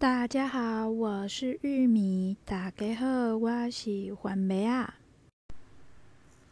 [0.00, 2.36] 大家好，我是玉米。
[2.44, 4.94] 大家好，我是番麦啊。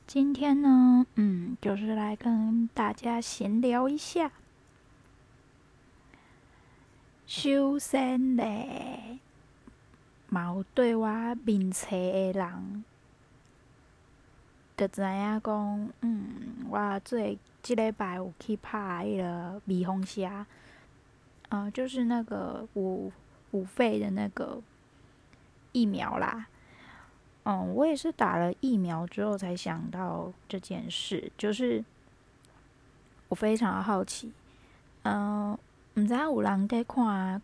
[0.04, 4.32] 今天呢，嗯，就是来跟大家闲聊一下。
[7.24, 9.20] 首先嘞，
[10.28, 11.06] 冇对我
[11.44, 12.84] 面册的人，
[14.76, 20.44] 就知影讲，嗯，我最即礼拜有去拍迄个蜜蜂虾，
[21.50, 23.12] 嗯，就是那个有。
[23.52, 24.60] 五费的那个
[25.72, 26.46] 疫苗啦，
[27.44, 31.84] 嗯，我也是打了疫苗之后才想到这件事，就是
[33.28, 34.32] 我非常好奇，
[35.02, 35.56] 嗯，
[35.94, 37.40] 唔知有人在看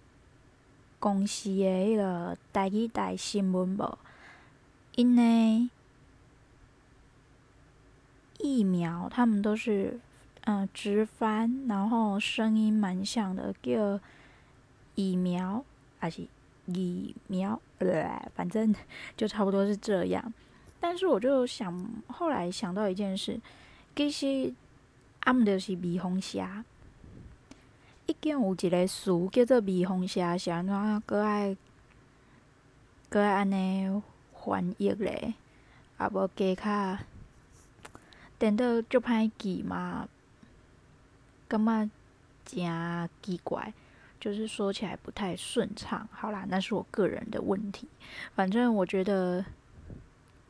[0.98, 3.98] 公司的迄个台语台新闻无？
[4.97, 5.69] 因为
[8.39, 9.98] 疫苗他们都是
[10.42, 14.00] 嗯直翻，然后声音蛮像的，叫
[14.95, 15.64] 疫苗。
[16.02, 16.27] 还是
[16.66, 17.61] 疫苗，
[18.34, 18.74] 反正
[19.17, 20.34] 就差不多是这样。
[20.81, 23.41] 但是我就想，后来想到一件事，
[23.95, 24.53] 其实
[25.20, 26.64] 阿姆就是蜜蜂虾，
[28.06, 31.56] 已经有一个词叫做蜜蜂虾，是安怎搁爱
[33.08, 34.03] 搁爱安尼
[34.34, 35.34] 翻译咧？
[35.98, 36.98] 啊，无加较，
[38.41, 40.08] 颠倒足歹记嘛，
[41.47, 41.89] 感觉
[42.45, 43.73] 真奇怪。
[44.23, 47.89] 就是说起来不太顺畅，好啦，那是我个人的问题。
[48.37, 49.45] 反正我觉得，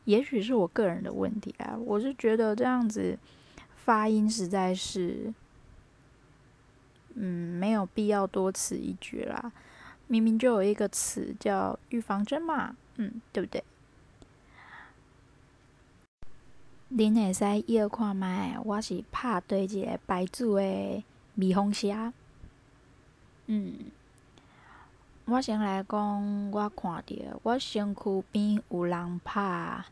[0.05, 1.75] 也许是我个人的问题啊。
[1.79, 3.19] 我是觉得这样子
[3.75, 5.33] 发音实在是，
[7.15, 9.51] 嗯，没有必要多此一举啦。
[10.07, 13.65] 明明就有一个词叫预防针嘛，嗯，对不对？
[16.91, 22.13] 恁会使要看麦，我是拍对一个牌子的蜜蜂虾。
[23.47, 23.91] 嗯，
[25.25, 29.85] 我先来讲，我看到我身躯边有人拍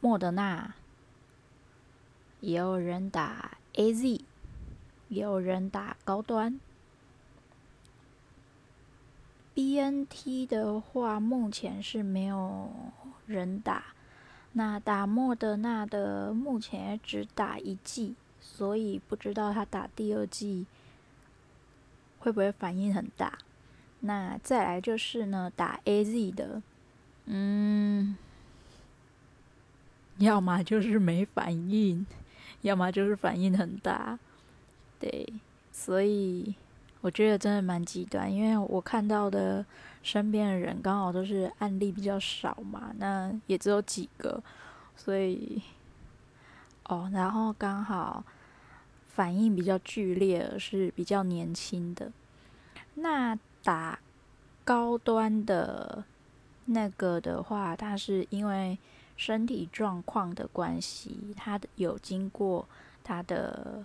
[0.00, 0.74] 莫德纳，
[2.40, 4.20] 也有人打 AZ，
[5.08, 6.60] 也有人打高端。
[9.54, 12.70] BNT 的话，目前是没有
[13.26, 13.82] 人打。
[14.52, 20.66] 那打莫德纳的，目前只打一剂，所以不知道他打第二剂。
[22.28, 23.32] 会不会反应很大？
[24.00, 26.62] 那再来就是呢，打 AZ 的，
[27.24, 28.16] 嗯，
[30.18, 32.06] 要么就是没反应，
[32.60, 34.18] 要么就是反应很大。
[35.00, 35.26] 对，
[35.72, 36.54] 所以
[37.00, 39.64] 我觉得真的蛮极端，因为我看到的
[40.02, 44.42] 身边的人刚好都是案例比较少嘛，那也只有几个，
[44.94, 45.62] 所以
[46.84, 48.22] 哦，然后刚好。
[49.18, 52.12] 反应比较剧烈，是比较年轻的。
[52.94, 53.98] 那打
[54.64, 56.04] 高端的
[56.66, 58.78] 那个的话，他是因为
[59.16, 62.68] 身体状况的关系，他有经过
[63.02, 63.84] 他的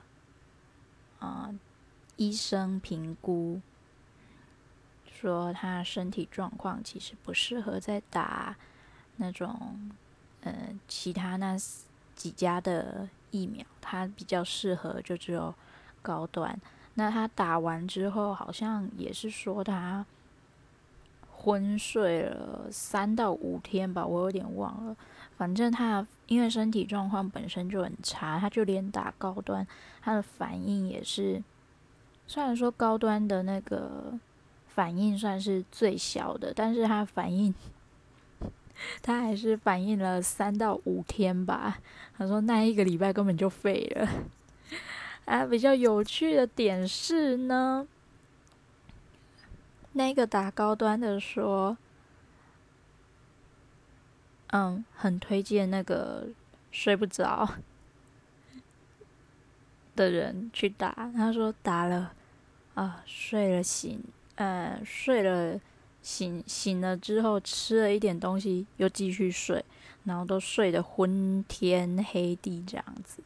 [1.17, 1.59] 啊、呃、
[2.17, 3.59] 医生评估，
[5.11, 8.55] 说他身体状况其实不适合再打
[9.15, 9.89] 那种
[10.41, 11.57] 呃其他那
[12.15, 13.09] 几家的。
[13.33, 15.53] 疫苗，它比较适合就只有
[16.01, 16.57] 高端。
[16.93, 20.05] 那他打完之后，好像也是说他
[21.31, 24.95] 昏睡了三到五天吧，我有点忘了。
[25.35, 29.67] 反正他因为身体状况本身就很差，他就连打高端，
[30.01, 31.41] 他的反应也是，
[32.27, 34.13] 虽然说高端的那个
[34.67, 37.53] 反应算是最小的，但是他反应。
[39.01, 41.79] 他还是反应了三到五天吧。
[42.17, 44.07] 他说那一个礼拜根本就废了。
[45.25, 47.87] 啊，比较有趣的点是呢，
[49.93, 51.77] 那个打高端的说，
[54.47, 56.27] 嗯，很推荐那个
[56.71, 57.47] 睡不着
[59.95, 61.09] 的人去打。
[61.15, 62.13] 他说打了
[62.73, 64.03] 啊，睡了醒，
[64.35, 65.59] 嗯，睡了。
[66.03, 69.63] 醒醒了之后，吃了一点东西，又继续睡，
[70.03, 73.23] 然后都睡得昏天黑地这样子，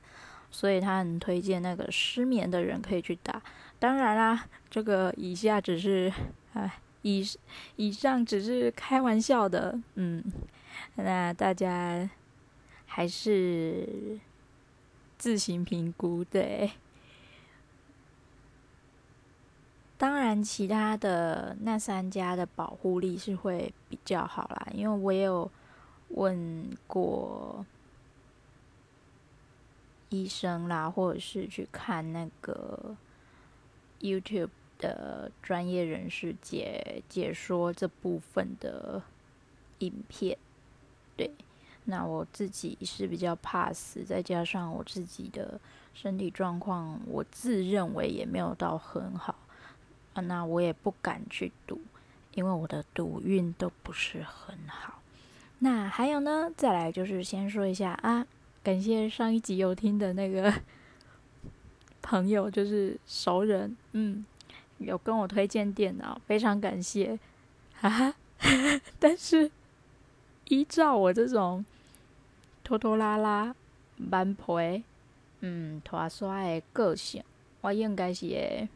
[0.51, 3.41] 所以他很推荐那个失眠的人可以去打。
[3.79, 6.13] 当然啦，这个以下只是，
[6.53, 7.27] 哎，以
[7.75, 10.23] 以上只是开玩笑的，嗯，
[10.95, 12.09] 那大家
[12.85, 14.19] 还是
[15.17, 16.71] 自行评估，对。
[19.97, 25.49] 当然，其他的那三家的保护力是会比较好啦，因为我也有
[26.09, 27.65] 问过
[30.09, 32.95] 医生啦，或者是去看那个
[33.99, 39.01] YouTube 的专业人士解解说这部分的
[39.79, 40.37] 影片。
[41.15, 41.33] 对，
[41.85, 45.59] 那我自己是比较怕死，再加上我自己的
[45.95, 49.35] 身体状况，我自认为也没有到很好
[50.21, 51.79] 那我也不敢去赌，
[52.33, 55.01] 因为我的赌运都不是很好。
[55.59, 58.25] 那还有呢，再来就是先说一下啊，
[58.63, 60.53] 感谢上一集有听的那个
[62.01, 64.25] 朋友，就是熟人，嗯，
[64.77, 67.19] 有跟我推荐电脑，非常感谢，
[67.73, 68.13] 哈哈。
[68.99, 69.49] 但是
[70.49, 71.65] 依照我这种
[72.63, 73.55] 拖拖拉拉、
[73.95, 74.83] 蛮皮、
[75.39, 77.23] 嗯拖刷的个性，
[77.61, 78.69] 我应该是会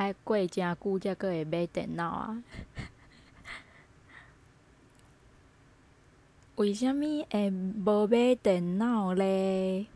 [0.00, 2.42] 爱过真久才阁会买电脑啊。
[6.56, 9.88] 为虾米会无买电脑嘞？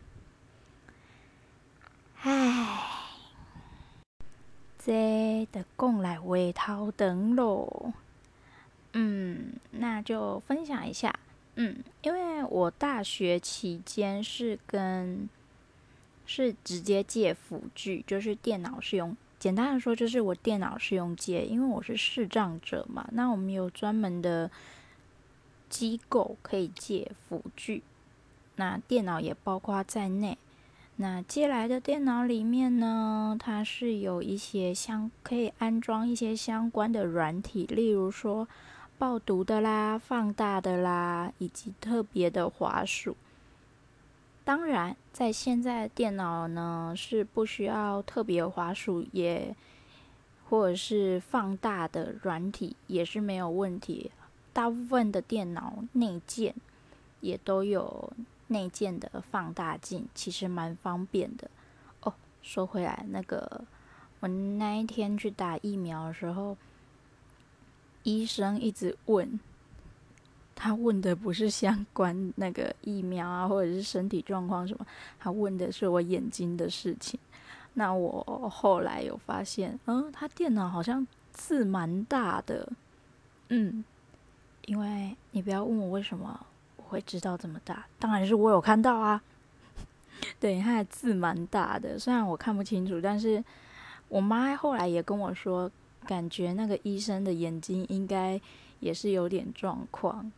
[2.20, 2.86] 唉，
[4.78, 7.94] 这得讲来话头长咯。
[8.92, 11.18] 嗯，那就分享一下。
[11.54, 15.30] 嗯，因为我大学期间是跟
[16.26, 23.06] 是直接借辅具，就是电脑是用，简单的说就是我电脑是用借，因为我是视障者嘛。
[23.12, 24.50] 那我们有专门的。
[25.70, 27.82] 机构可以借辅具，
[28.54, 30.38] 那电脑也包括在内。
[30.96, 38.46] 那借来的电脑里面呢，它是有一些相可以安装一些相关的软体，例如说
[38.96, 43.16] 报读的啦、放大的啦，以及特别的滑鼠。
[44.44, 49.56] 当然，在现在电脑呢，是不需要特别滑鼠，也
[50.50, 54.10] 或者是放大的软体也是没有问题。
[54.52, 56.54] 大部分的电脑内建
[57.20, 58.12] 也都有
[58.48, 61.50] 内建的放大镜，其实蛮方便的。
[62.02, 62.12] 哦，
[62.42, 63.64] 说回来，那个
[64.20, 66.56] 我那一天去打疫苗的时候，
[68.02, 69.40] 医生一直问，
[70.54, 74.86] 他问的不是相关那个疫苗啊，或者是身体状况什么，
[75.18, 77.18] 他问的是我眼睛的事情。
[77.74, 82.72] 那我后来有发现，嗯，他电脑好像字蛮大的，
[83.48, 83.84] 嗯。
[84.66, 86.46] 因为你不要问我为什么
[86.78, 89.22] 我会知道这么大，当然是我有看到啊。
[90.40, 93.44] 对，他的字蛮大的，虽然我看不清楚，但是
[94.08, 95.70] 我妈后来也跟我说，
[96.06, 98.40] 感觉那个医生的眼睛应该
[98.80, 100.32] 也是有点状况。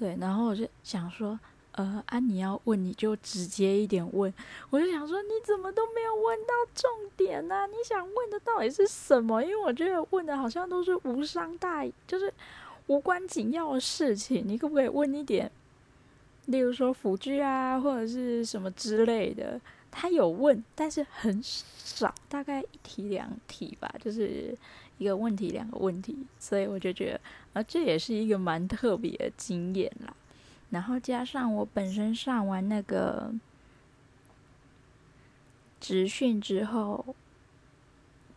[0.00, 1.38] 对，然后我就想说，
[1.72, 4.32] 呃，啊，你要问你就直接一点问。
[4.70, 7.66] 我就想说，你怎么都没有问到重点呢？
[7.66, 9.42] 你想问的到底是什么？
[9.42, 12.32] 因为我觉得问的好像都是无伤大，就是。
[12.86, 15.48] 无关紧要的事情，你可不可以问一点？
[16.46, 19.60] 例如说辅具啊，或者是什么之类的。
[19.92, 24.52] 他有问，但是很少，大概一题两题吧，就是
[25.00, 26.16] 一个问题两个问题。
[26.38, 27.20] 所以我就觉得，
[27.54, 30.14] 啊，这也是一个蛮特别的经验啦。
[30.70, 33.32] 然后加上我本身上完那个
[35.80, 37.16] 职训之后，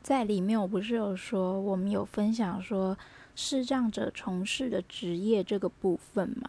[0.01, 2.97] 在里面我不是有说，我们有分享说。
[3.35, 6.47] 视障者从事的职业这个部分嘛，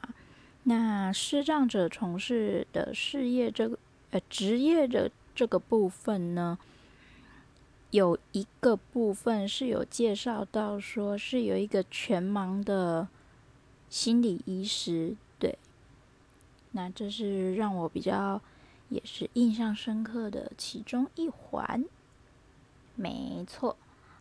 [0.64, 3.78] 那视障者从事的事业这个
[4.10, 6.58] 呃职业的这个部分呢，
[7.94, 13.06] 有一个部分是有介绍到，说是有一个全盲的
[13.88, 15.56] 心理医师，对，
[16.72, 18.42] 那这是让我比较
[18.88, 21.84] 也是印象深刻的其中一环，
[22.96, 23.76] 没错，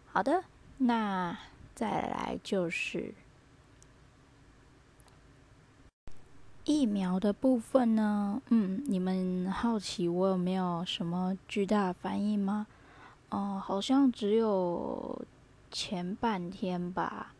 [0.06, 0.44] 好的，
[0.77, 1.38] 那。
[1.75, 3.15] 再来就是
[6.65, 12.68] 疫苗的部分呢，嗯，你们好奇我有没有什么巨大反应吗？
[13.34, 15.20] 哦、好像只有
[15.72, 17.34] 前半天吧，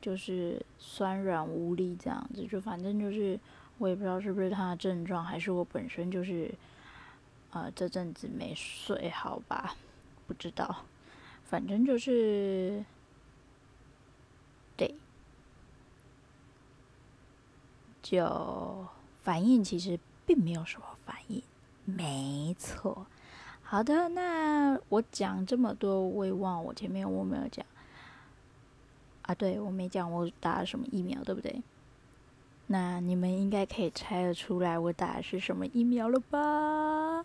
[0.00, 3.38] 就是酸软无力这样子，就反正就是
[3.78, 6.54] 我也不知道是不是他的症状，还是我本身就是
[7.50, 9.74] 呃这阵子没睡好吧，
[10.28, 10.84] 不知道，
[11.44, 12.84] 反正就是。
[14.74, 14.94] 对，
[18.00, 18.86] 就
[19.22, 21.42] 反应其实并没有什么反应，
[21.84, 23.06] 没错。
[23.72, 27.64] 好的，那我讲这么多，我也忘我前面我没有讲
[29.22, 31.62] 啊，对，我没讲我打了什么疫苗，对不对？
[32.66, 37.24] 那你们应该可以猜得出来我打的是什么疫苗了吧？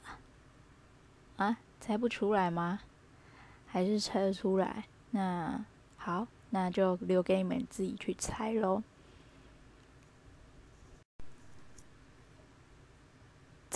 [1.36, 2.80] 啊，猜不出来吗？
[3.66, 4.86] 还是猜得出来？
[5.12, 5.66] 那
[5.98, 6.28] 好。
[6.52, 8.82] 那就留给你们自己去猜喽。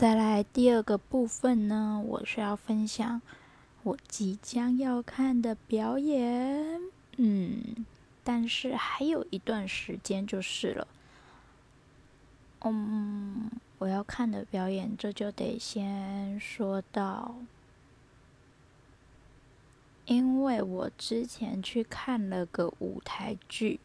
[0.02, 3.22] 再来第二个部分呢，我是要分享，
[3.84, 6.82] 我即将要看的表演。
[7.18, 7.86] 嗯，
[8.24, 10.88] 但是还有一段时间就是了。
[12.62, 17.36] 嗯，我要看的表演，这就得先说到，
[20.08, 23.80] 因为我之前去看了个舞台剧，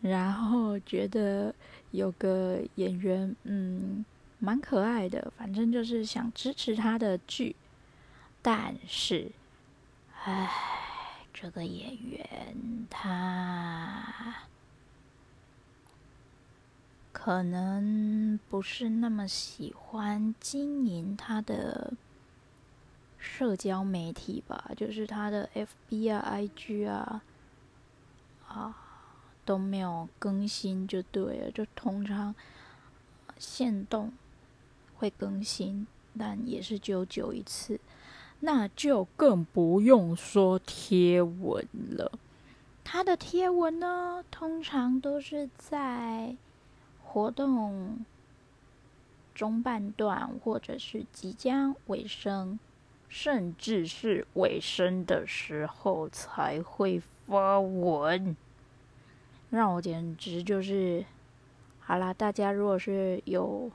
[0.00, 1.52] 然后觉得
[1.90, 4.04] 有个演员，嗯，
[4.38, 7.56] 蛮可爱的，反正就是想支持他的剧，
[8.42, 9.32] 但是，
[10.24, 10.50] 唉，
[11.32, 12.54] 这个演员
[12.90, 14.34] 他。
[17.12, 21.94] 可能不是那么喜欢经营他的
[23.18, 27.22] 社交媒体吧，就是他的 FB 啊、IG 啊，
[28.46, 28.76] 啊
[29.44, 32.32] 都没有更新就对了，就通常
[33.38, 34.12] 限动
[34.96, 35.86] 会更新，
[36.18, 37.78] 但也是久久一次，
[38.40, 42.12] 那就更不用说贴文了。
[42.82, 46.36] 他的贴文呢，通常都是在。
[47.08, 48.04] 活动
[49.34, 52.58] 中半段，或者是即将尾声，
[53.08, 58.36] 甚至是尾声的时候才会发文，
[59.48, 61.06] 让我简直就是……
[61.80, 63.70] 好啦，大家如果是有，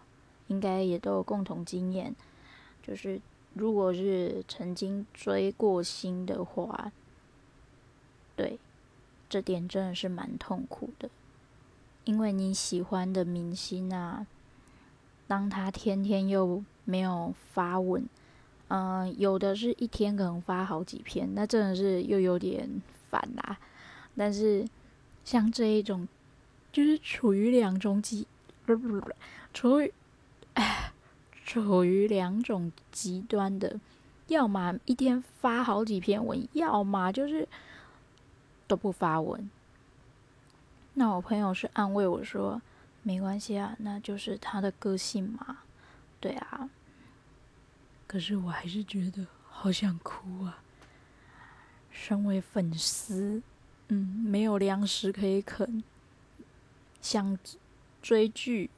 [0.51, 2.13] 应该也都有共同经验，
[2.83, 3.21] 就是
[3.53, 6.91] 如果是曾经追过星的话，
[8.35, 8.59] 对，
[9.29, 11.09] 这点真的是蛮痛苦的。
[12.03, 14.27] 因为你喜欢的明星啊，
[15.25, 18.05] 当他天天又没有发文，
[18.67, 22.69] 嗯、有的是一天可能发好几篇，那真的是又有点
[23.09, 23.57] 烦啦。
[24.17, 24.67] 但是
[25.23, 26.05] 像这一种，
[26.73, 28.27] 就是处于两种极，
[28.65, 29.11] 不不不，
[29.53, 29.93] 处于，
[31.45, 33.79] 处于两种极端的，
[34.27, 37.47] 要么一天发好几篇文，要么就是
[38.67, 39.49] 都不发文。
[40.93, 42.61] 那我朋友是安慰我说
[43.03, 45.59] ：“没关系啊，那就是他的个性嘛。”
[46.21, 46.69] 对啊，
[48.07, 50.61] 可是我还是觉得好想哭啊。
[51.89, 53.41] 身为粉丝，
[53.89, 55.83] 嗯，没有粮食可以啃，
[57.01, 57.37] 想
[58.01, 58.69] 追剧、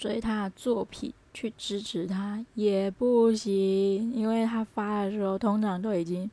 [0.00, 6.30] 追他的作品去支持他也不行，因为他发的时候通常都已经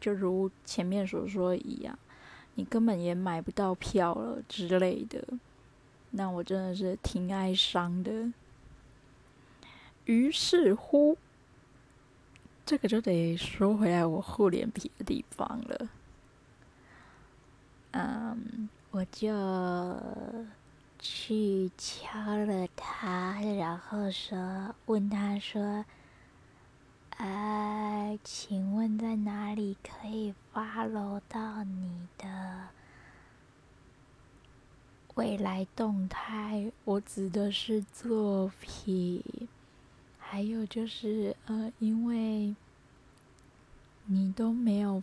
[0.00, 1.96] 就如前面所说一样。
[2.56, 5.24] 你根本也买不到票了之类的，
[6.10, 8.32] 那我真的是挺哀伤的。
[10.06, 11.16] 于是乎，
[12.66, 15.88] 这个就得说回来我厚脸皮的地方了。
[17.92, 19.32] 嗯，我就
[21.04, 25.84] 去敲了他，然后说，问他说。
[27.16, 32.70] 哎，请问在哪里可以 follow 到你的
[35.14, 36.72] 未来动态？
[36.84, 39.22] 我指的是作品，
[40.18, 42.56] 还有就是呃，因为
[44.06, 45.00] 你都没有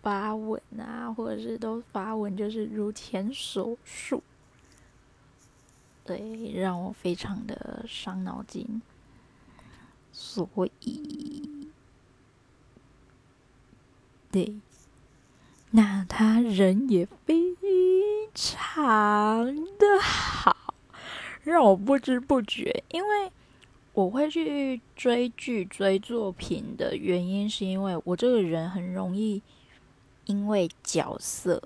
[0.00, 4.22] 发文啊，或者是都发文就是如前所述，
[6.04, 8.82] 对，让我非常的伤脑筋。
[10.12, 11.68] 所以，
[14.30, 14.60] 对，
[15.70, 17.56] 那他人也非
[18.32, 20.74] 常的好，
[21.42, 23.32] 让我不知不觉，因为
[23.92, 29.42] 我会去追剧、追作品的原因，是因为我这个人很容易
[30.26, 31.62] 因为角色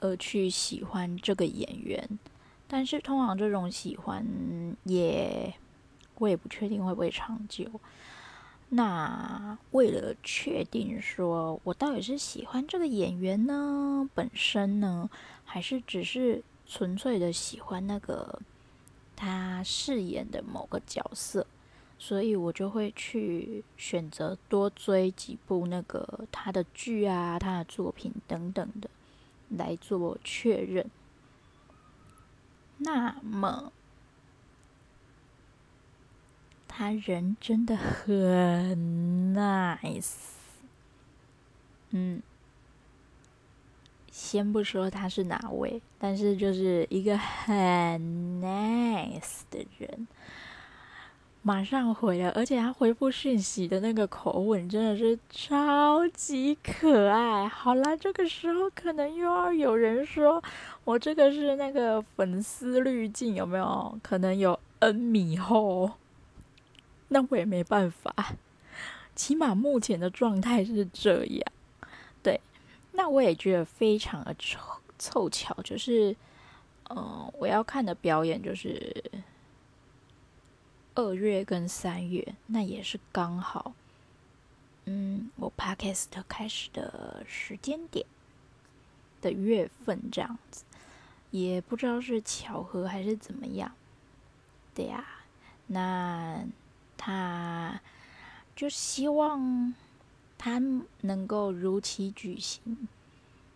[0.00, 2.18] 而去喜欢这个演员，
[2.72, 4.26] 但是通常这种喜欢
[4.84, 5.52] 也。
[6.18, 7.66] 我也不确定会不会长久。
[8.68, 15.10] 那为了确定说我到底是喜欢这个演员呢，本身呢，
[15.44, 18.38] 还是只是纯粹的喜欢那个
[19.16, 21.44] 他饰演的某个角色，
[21.98, 28.88] 所以我就会去选择多追几部那个他的剧啊、他的作品等等的
[29.48, 30.88] 来做确认。
[32.84, 33.72] 那么。
[36.74, 40.14] 他人真的很 nice，
[41.90, 42.22] 嗯，
[44.10, 47.54] 先不说他是哪位，但是就是一个很
[48.40, 50.08] nice 的人，
[51.44, 57.48] 马上回了，而且他回复讯息的那个口吻真的是超级可爱。
[57.48, 60.40] 好啦，这个时候可能又要有人说
[60.84, 63.98] 我这个是那个粉丝滤镜，有没有？
[64.02, 65.90] 可能有 N 米厚。
[67.08, 68.14] 那我也没办法，
[69.14, 71.52] 起码目前的状态是这样。
[72.22, 72.40] 对，
[72.92, 74.60] 那我也觉得非常的凑
[74.96, 76.16] 凑巧，就是，
[76.88, 79.04] 嗯、我要看的表演就是
[80.94, 83.72] 二月跟三月，那也是刚好，
[84.84, 88.04] 嗯，我 Podcast 开始的时间点
[89.20, 90.64] 的月份这样子，
[91.30, 93.72] 也不知道是巧合还是怎么样。
[94.74, 95.04] 对呀、
[95.66, 96.44] 那
[96.98, 97.80] 他
[98.54, 99.74] 就希望
[100.36, 100.60] 他
[101.00, 102.88] 能够如期举行，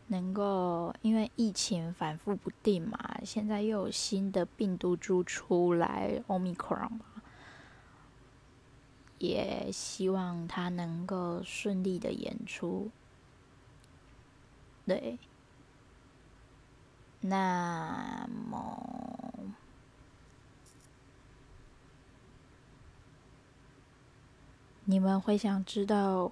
[0.07, 7.15] 能够因为疫情反复不定嘛，现在又有新的病毒株出来，Omicron 嘛，
[9.18, 12.90] 也希望他能够顺利的演出。
[14.87, 15.18] 对，
[17.20, 18.82] 那么。
[24.88, 26.30] 你们会想知道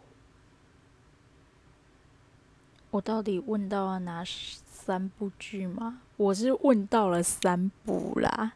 [2.90, 6.00] 我到底问到了哪三部剧吗？
[6.16, 8.52] 我是问到了三部啦，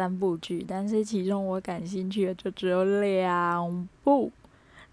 [0.00, 4.32] 三部剧，但是其中我感兴趣的就只有两部，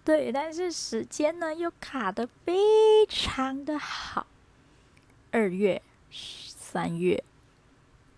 [0.04, 4.26] 对，但是时间呢又卡得非常的好，
[5.30, 7.24] 二月、三月，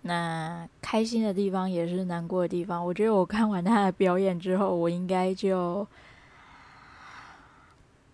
[0.02, 2.84] 那开心的地方也是难过的地方。
[2.84, 5.86] 我觉得我看完他的表演之后，我应该就。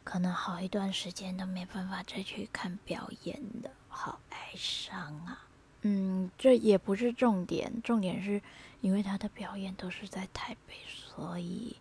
[0.04, 5.47] 可能好一段时间都没办法再去看表演的，好哀伤啊！
[5.88, 8.43] 嗯，这也不是重点，重点是
[8.81, 11.76] 因为他的表演都是在台北，所以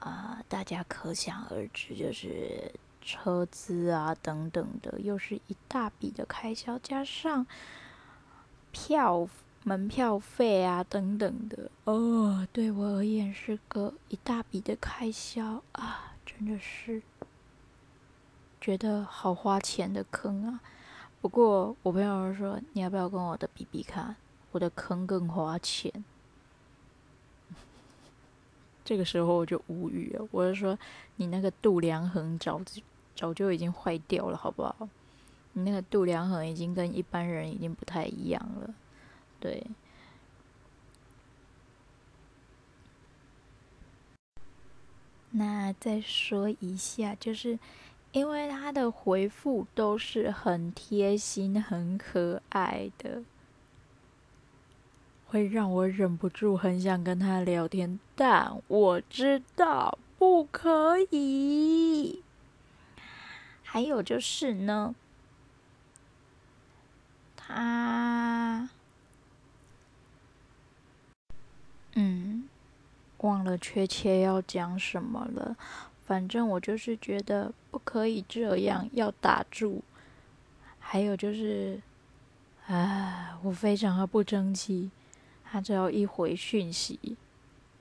[0.00, 7.46] 啊、大家可想而知，就是车资啊等等的，又是一大笔的开销，加上
[8.72, 9.28] 票
[9.62, 17.02] 门票费啊等等的，哦，对我而言是个一大笔的开销啊，真的是。
[18.60, 20.60] 觉得好花钱的坑啊！
[21.24, 24.14] 不过我朋友说，你要不要跟我的比比看？
[24.52, 25.90] 我的坑更花钱。
[28.84, 30.78] 这个时候我就无语了，我就说，
[31.16, 32.60] 你那个度量衡早
[33.16, 34.86] 早就已经坏掉了，好不好？
[35.54, 38.74] 你那个度量衡已经跟一般人已经不太一样了。
[39.40, 39.66] 对。
[45.30, 47.58] 那再说一下，就是。
[48.14, 53.24] 因为他的回复都是很贴心、很可爱的，
[55.26, 62.22] 会让我忍不住很想跟他聊天，但我知道不可以。
[63.64, 64.94] 还有就是呢，
[67.36, 68.68] 他，
[71.94, 72.48] 嗯，
[73.18, 75.56] 忘了确切要讲什么了。
[76.06, 79.82] 反正我就是觉得不可以这样，要打住。
[80.78, 81.80] 还有就是，
[82.66, 84.90] 啊，我非常的不争气。
[85.44, 87.16] 他只要一回讯息，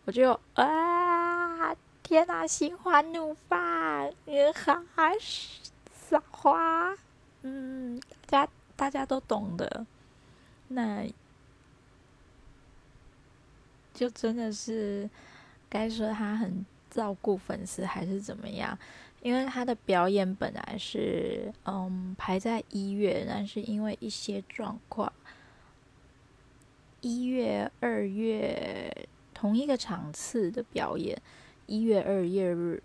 [0.05, 4.81] 我就啊，天哪，心花怒放，你好
[5.91, 6.95] 撒花，
[7.41, 9.86] 嗯，大家大家都懂的。
[10.69, 11.05] 那，
[13.93, 15.09] 就真的是
[15.67, 16.65] 该说他很。
[16.93, 18.77] 照顾粉丝还是怎么样？
[19.21, 25.12] 因为他的表演本来是嗯排在一月，但是因为一些状况，
[27.01, 31.19] 一月、二月同一个场次的表演，
[31.65, 32.84] 一月、二月日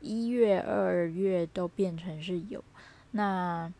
[0.00, 2.64] 一月、二月都变成是有。
[3.10, 3.70] 那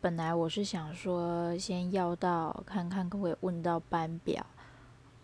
[0.00, 4.46] 本来我是想说，先要到看看可不可以问到班表。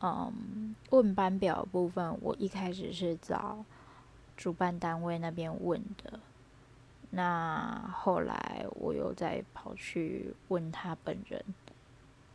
[0.06, 3.64] 嗯，问班表部分，我一开始是找
[4.36, 6.20] 主办单位那边问的，
[7.10, 11.44] 那后来我又再跑去问他本人，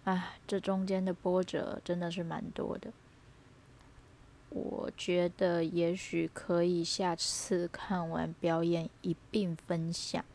[0.04, 2.92] 啊，这中间的波折真的是蛮多的。
[4.50, 10.26] 我觉得也许可以下次看完表演一并分享，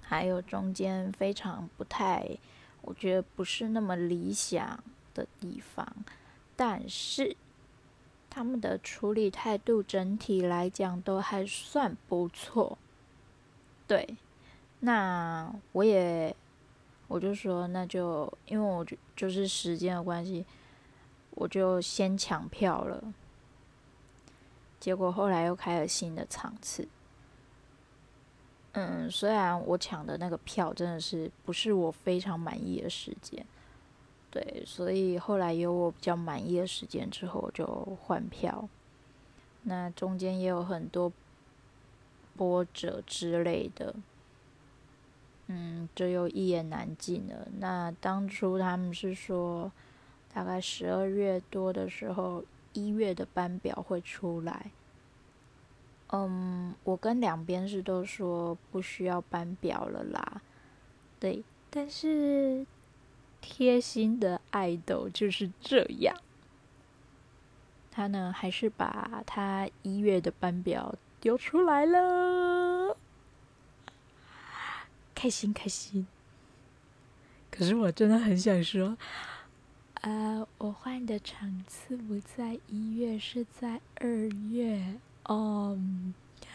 [0.00, 2.38] 还有中间非常不太，
[2.82, 4.78] 我觉得不是那么理想。
[5.14, 5.86] 的地方，
[6.56, 7.36] 但是
[8.30, 12.78] 他们的处理态度整体来讲都还算不错。
[13.86, 14.16] 对，
[14.80, 16.34] 那我也
[17.08, 20.46] 我就说，那就因为我就就是时间的关系，
[21.32, 23.12] 我就先抢票了。
[24.80, 26.88] 结果后来又开了新的场次。
[28.72, 33.44] 嗯，虽然我抢的那个票真的是不是我非常满意的时间。
[34.32, 37.66] 对，所以后来有我比较满意的时间之后，我就
[38.00, 38.66] 换票。
[39.64, 41.12] 那中间也有很多
[42.34, 43.94] 波折之类的，
[45.48, 47.46] 嗯，这又一言难尽了。
[47.58, 49.70] 那当初他们是说，
[50.32, 52.42] 大概十二月多的时候，
[52.72, 54.70] 一月的班表会出来。
[56.08, 60.40] 嗯，我跟两边是都说不需要班表了啦。
[61.20, 62.66] 对，但是
[63.42, 66.16] 贴心的爱豆就是这样。
[67.90, 72.96] 他呢，还是把他一月的班表丢出来了，
[75.14, 76.06] 开心开心。
[77.50, 78.96] 可是我真的很想说，
[80.00, 84.08] 呃，我换的场次不在一月，是在二
[84.50, 85.78] 月哦。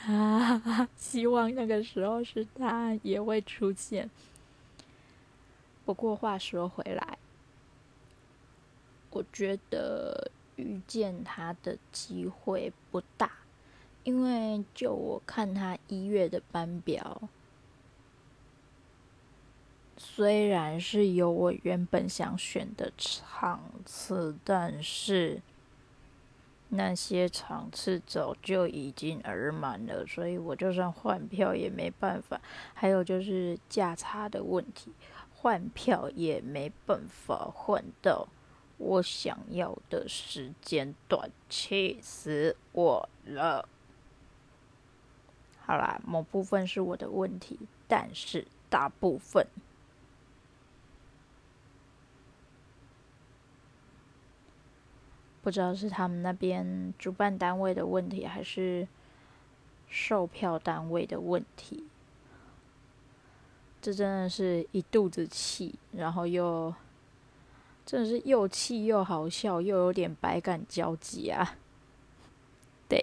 [0.96, 4.10] 希望那个时候是他也会出现。
[5.88, 7.18] 不过话说回来，
[9.10, 10.30] 我觉得。
[10.58, 13.32] 遇见他的机会不大，
[14.04, 17.30] 因为就我看他一月的班表，
[19.96, 25.44] 虽然是有我原本想选的场次，但是
[26.70, 32.42] 那些场次早就已经耳满了，所以我就算换票也没办法。
[32.74, 34.92] 还有就是价差的问题，
[35.40, 38.28] 换票也没办法换到。
[38.80, 43.68] 我想要的时间段，气死我了！
[45.60, 49.48] 好啦，某部分是我的问题，但是大部分
[55.42, 58.88] 不知道是他们那边主办单位的问题，还是
[59.88, 61.88] 售票单位的问题。
[63.82, 66.74] 这真的是一肚子气，然后又。
[67.86, 71.56] 真的是又气又好笑，又有点百感交集啊！
[72.90, 73.02] 对，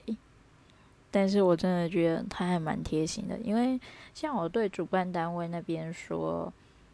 [1.10, 3.80] 但是我真的觉得他还蛮贴心的，因为
[4.12, 6.52] 像我对主办单位那边说，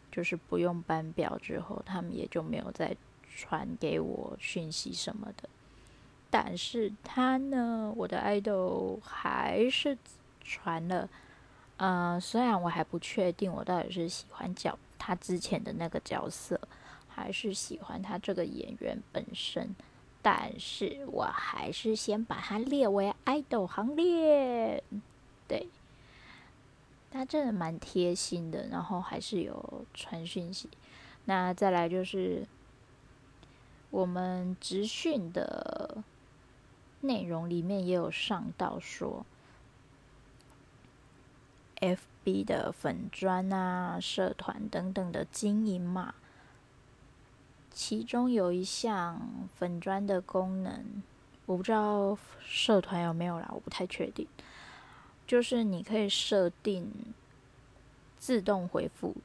[0.09, 2.95] 就是不用班表之后，他们也就没有再
[3.29, 5.49] 传给我讯息什么的。
[6.29, 9.97] 但是他呢，我的爱豆还是
[10.41, 11.09] 传了，
[11.81, 16.59] 呃，虽然我还不确定我到底是喜欢角他之前的那个角色。
[17.13, 19.75] 还是喜欢他这个演员本身，
[20.21, 24.81] 但是我还是先把他列为爱豆行列。
[25.45, 25.67] 对，
[27.11, 30.69] 他真的蛮贴心的，然后还是有传讯息。
[31.25, 32.47] 那再来就是
[33.89, 35.97] 我们直训的
[37.01, 39.25] 内容里面也有上到说
[41.81, 46.13] ，FB 的粉砖啊、社团等等的经营嘛。
[47.73, 51.01] 其中有一项粉砖的功能，
[51.45, 54.27] 我不知道社团有没有啦，我不太确定。
[55.25, 56.91] 就是你可以设定
[58.19, 59.15] 自动回复，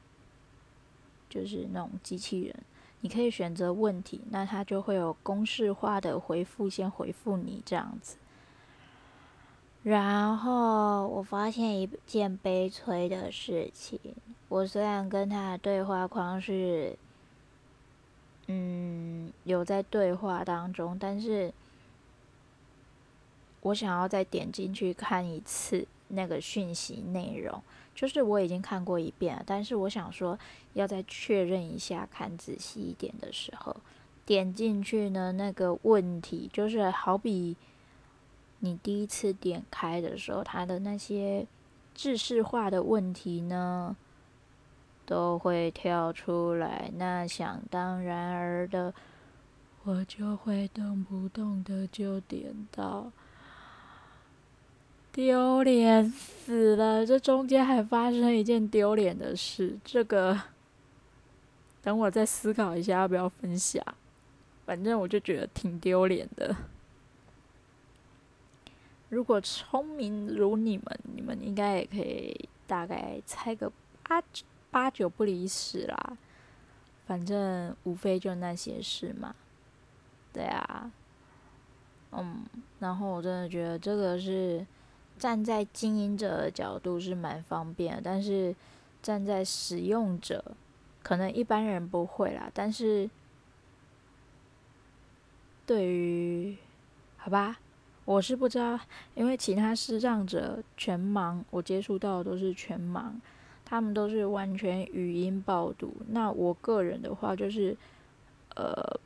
[1.29, 2.55] 就是那种机器人，
[3.01, 8.17] 你可以选择问题，那它就会有公式化的回复，先回复你这样子。
[9.87, 14.01] 然后我发现一件悲催的事情，
[14.49, 16.97] 我虽然跟他的对话框是。
[18.49, 21.53] 嗯，有在对话当中，但是
[23.61, 27.61] 我想要再点进去看一次那个讯息内容，
[27.93, 30.39] 就是我已经看过一遍了，但是我想说
[30.75, 33.77] 要再确认一下，看仔细一点的时候，
[34.25, 37.57] 点进去呢，那个问题就是好比
[38.67, 41.47] 你第一次点开的时候，它的那些
[41.95, 43.97] 制式化的问题呢。
[45.09, 48.93] 都会跳出来，那想当然尔的，
[49.85, 53.13] 我就会动不动的就点到，
[55.13, 57.07] 丢脸死了！
[57.07, 60.37] 这中间还发生一件丢脸的事，这个
[61.83, 63.81] 等我再思考一下要不要分享。
[64.65, 66.57] 反正我就觉得挺丢脸的。
[69.09, 73.71] 如果聪明如你们，你们应该也可以大概猜个
[74.03, 74.23] 八
[74.71, 76.17] 八九不离十啦，
[77.07, 79.35] 反正无非就那些事嘛，
[80.33, 80.91] 对啊，
[82.13, 82.45] 嗯，
[82.81, 84.67] 然后我真的觉得这个是
[85.19, 88.55] 站在经营者的角度是蛮方便的，但是
[89.01, 90.45] 站在使用者，
[91.03, 93.09] 可能一般人不会啦，但是
[95.65, 96.57] 对于，
[97.17, 97.59] 好吧，
[98.07, 98.81] 我是不知道，
[99.15, 103.13] 因为其他视障者全盲，我接触到的都是全盲。
[103.69, 107.77] 他们都是完全语音报读，那我个人的话就是，
[108.55, 109.01] 呃，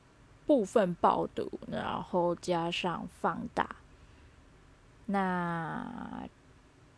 [0.46, 3.74] 部分报读，然后加上放大。
[5.06, 6.28] 那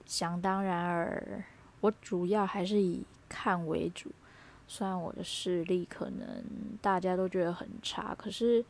[0.04, 1.44] 想当然而，
[1.80, 4.10] 我主要还是以看为主。
[4.66, 6.44] 虽然我的视力可能
[6.80, 8.64] 大家都觉得很差，可是，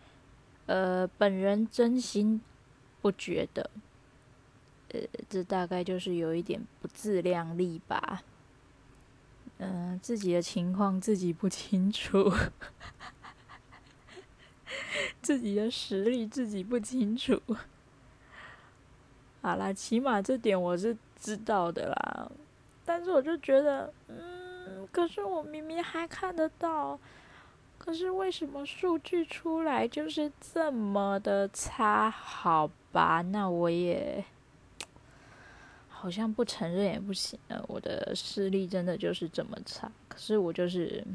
[0.66, 2.38] 呃，本人真心
[3.02, 3.70] 不觉得。
[4.88, 8.22] 呃，这大概就是有一点不自量力吧。
[9.58, 12.32] 嗯、自己的情况自己不清楚，
[15.22, 17.40] 自己的实力自己不清楚。
[19.40, 22.30] 好啦，起码这点我是知道的啦。
[22.84, 26.98] 但是我就觉得，嗯，可是我明明还看得到，
[27.84, 32.08] 可是为什么数据出来就是这么的差？
[32.08, 34.24] 好吧，那我也。
[35.88, 39.88] 好像不承认也不行了，我的视力真的就是这么差。
[40.08, 41.06] 可是我就是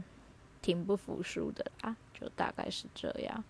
[0.61, 3.43] 挺不服输的啦，就大概是这样。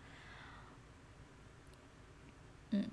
[2.72, 2.84] 嗯，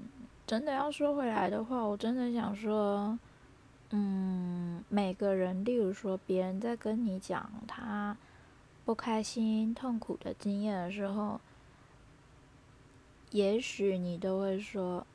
[0.47, 3.19] 真的要说回来的话，我真的想说，
[3.89, 8.15] 嗯，每个人，例如说别人在跟你讲他
[8.85, 11.41] 不开心、痛苦的经验的时候，
[13.31, 15.07] 也许你都会说。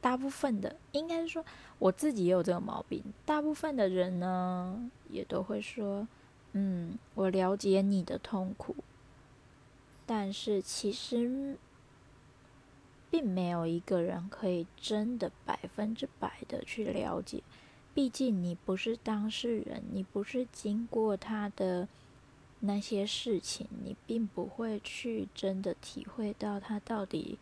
[0.00, 1.44] 大部分的，应该说
[1.80, 3.02] 我自己也有这个毛病。
[3.26, 6.06] 大部分的人呢，也都会说
[6.54, 8.76] ：“嗯，我了解你的痛苦。”
[10.06, 11.58] 但是其实，
[13.10, 17.42] 并没有一个人可以真的百分之百的去了解。
[17.92, 21.88] 毕竟你不是当事人，你不是经过他的
[22.60, 27.38] 那些事情，你并不会去真的体会到他到底。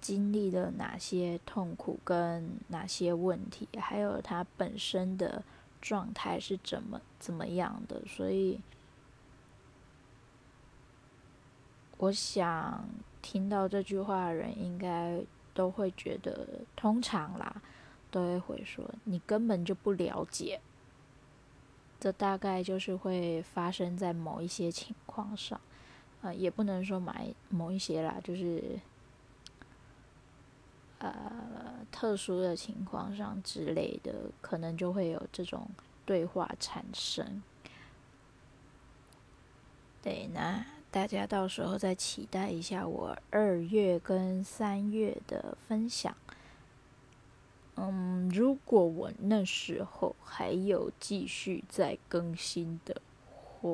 [0.00, 5.44] 经历了哪些痛苦跟哪些问题，还有他本身的
[5.80, 8.58] 状态是怎么怎么样的，所以
[11.98, 12.84] 我想
[13.22, 15.24] 听到这句话的人应该
[15.54, 17.62] 都会觉得，通常啦，
[18.10, 20.60] 都会会说你根本就不了解。
[22.02, 25.60] 这大概就是会发生在某一些情况上，
[26.22, 28.80] 呃，也不能说买某一些啦，就是。
[30.98, 31.10] 呃，
[31.90, 35.68] 特殊的情况上之类的，可能就会有这种
[36.06, 37.42] 对话产生。
[40.00, 46.14] 对，那大家到时候再期待一下我二月跟三月的分享。
[47.84, 53.02] 嗯，如果我那时候还有继续再更新的
[53.34, 53.72] 话。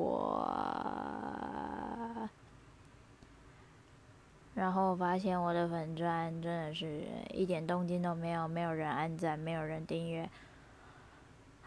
[4.55, 10.29] 然后发现我的粉钻真的是一点动静都没有，没有人按赞，没有人订阅。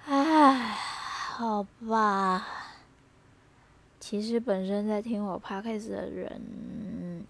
[0.04, 2.44] 唉，好吧。
[3.98, 7.24] 其实本身在听我 podcast 的人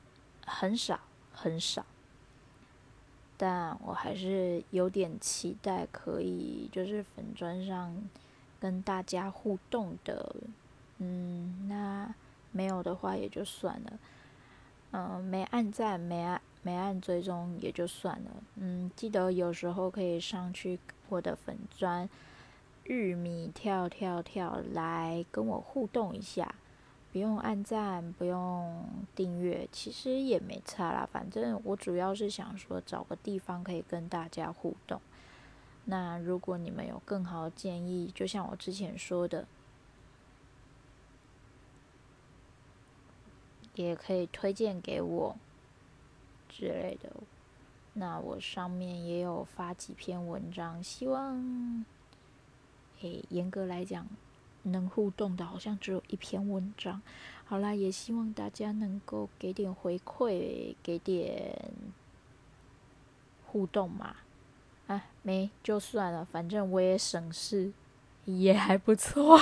[0.46, 0.98] 很少
[1.32, 1.84] 很少，
[3.44, 7.92] 但我还是有点期待可以就是粉砖上
[8.60, 10.36] 跟大家互动的。
[10.98, 12.14] 嗯，那
[12.52, 13.98] 没有的话也就算了。
[14.92, 18.30] 嗯，没按赞，没按没按追踪也就算了。
[18.54, 20.78] 嗯，记得有时候可以上去
[21.08, 22.08] 我的粉砖
[22.84, 26.54] 玉米跳跳跳来跟我互动一下，
[27.12, 31.08] 不用按赞，不用订阅，其实也没差啦。
[31.12, 35.00] 反正我主要是想说找个地方可以跟大家互动。
[35.84, 39.46] 那如果你们有更好的建议，就像我之前说的。
[43.74, 45.34] 也可以推荐给我
[46.46, 47.10] 之类的，
[47.94, 51.82] 那我上面也有发几篇文章，希望，
[53.00, 54.06] 诶，严格来讲，
[54.62, 57.00] 能互动的好像只有一篇文章。
[57.44, 61.56] 好啦，也希望大家能够给点回馈，给点
[63.46, 64.16] 互动嘛。
[64.86, 67.72] 啊，没就算了，反正我也省事，
[68.24, 69.38] 也还不错。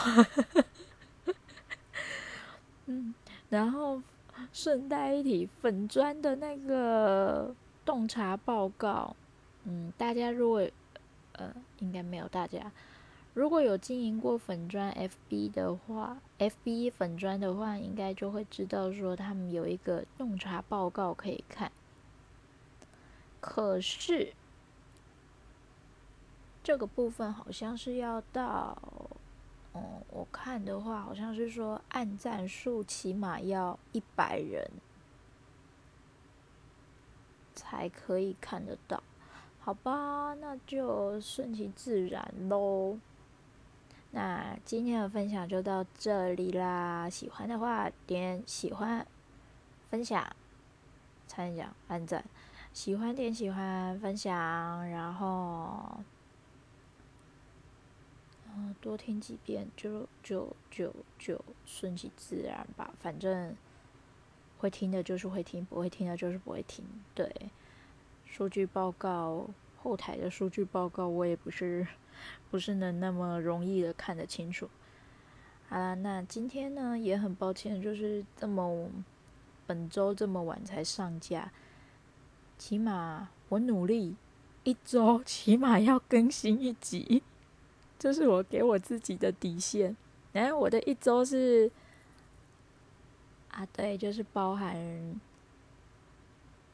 [2.86, 3.14] 嗯，
[3.48, 4.02] 然后。
[4.54, 7.54] 顺带一提，粉砖的那个
[7.84, 9.14] 洞察报告，
[9.64, 10.66] 嗯，大家如果
[11.32, 12.72] 呃，应该没有大家，
[13.32, 21.70] 如果有经营过粉砖 FB 的话，FB 粉砖的话，应该就会知道说他们有一个洞察报告可以看。
[23.40, 24.32] 可是
[26.62, 28.76] 这个部分好像是要到。
[29.72, 34.68] 哦，我看的话好像是说按赞数起码要一百人
[37.54, 39.00] 才可以看得到，
[39.60, 42.98] 好吧，那就顺其自然喽。
[44.12, 49.06] 那今天的分享就到这里啦，喜欢的话点喜欢、
[49.88, 50.34] 分享、
[51.26, 52.24] 参与奖按赞，
[52.72, 56.00] 喜欢点喜欢、分享，然后。
[58.52, 62.92] 嗯，多听几遍就就就就顺其自然吧。
[62.98, 63.54] 反正
[64.58, 66.84] 会听的就是会听，不会听的就是不会听。
[67.14, 67.32] 对，
[68.26, 69.46] 数据报告
[69.82, 71.86] 后台的数据报告，我也不是
[72.50, 74.68] 不是能那么容易的看得清楚。
[75.68, 78.90] 好啦，那今天呢也很抱歉，就是这么
[79.66, 81.50] 本周这么晚才上架。
[82.58, 84.16] 起码我努力
[84.64, 87.22] 一周，起码要更新一集，
[87.98, 89.96] 这是我给我自己的底线。
[90.32, 91.70] 然后我的一周是
[93.50, 95.18] 啊，对，就是包含。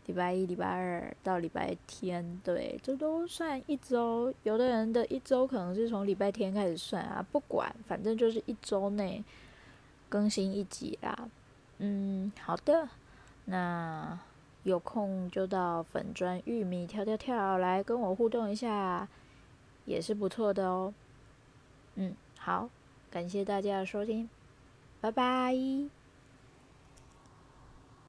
[0.07, 4.33] 礼拜一、礼拜二到礼拜天，对，这都算一周。
[4.45, 9.23] 有的人的一周可能是从礼拜天开始算啊，不管，反正就是一周内
[10.09, 11.29] 更新一集啦。
[11.79, 12.89] 嗯，好的，
[13.47, 14.19] 那
[14.63, 19.09] 有空就到粉专玉米跳跳跳来跟我互动一下，
[19.85, 20.95] 也是不错的哦。
[21.97, 22.69] 嗯，好，
[23.11, 24.29] 感谢大家的收听，
[25.01, 25.96] 拜拜。